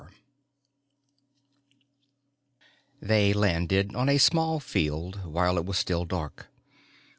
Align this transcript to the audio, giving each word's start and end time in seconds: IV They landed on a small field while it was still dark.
IV 0.01 0.07
They 3.01 3.33
landed 3.33 3.93
on 3.93 4.09
a 4.09 4.17
small 4.17 4.59
field 4.59 5.23
while 5.31 5.59
it 5.59 5.65
was 5.67 5.77
still 5.77 6.05
dark. 6.05 6.47